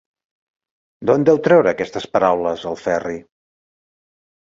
D'on 1.09 1.27
deu 1.29 1.37
treure 1.49 1.73
aquestes 1.73 2.09
paraules, 2.17 2.67
el 2.73 2.83
Ferri? 2.89 3.23